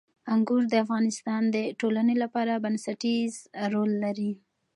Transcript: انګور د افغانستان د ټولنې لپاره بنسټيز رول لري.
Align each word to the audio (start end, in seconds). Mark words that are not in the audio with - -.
انګور 0.33 0.63
د 0.69 0.73
افغانستان 0.85 1.41
د 1.55 1.57
ټولنې 1.79 2.15
لپاره 2.23 2.61
بنسټيز 2.63 3.33
رول 3.73 3.91
لري. 4.03 4.31